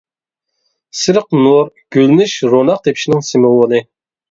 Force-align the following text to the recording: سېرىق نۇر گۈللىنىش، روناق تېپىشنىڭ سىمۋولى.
سېرىق 1.01 1.27
نۇر 1.41 1.69
گۈللىنىش، 1.97 2.35
روناق 2.55 2.83
تېپىشنىڭ 2.91 3.25
سىمۋولى. 3.31 3.87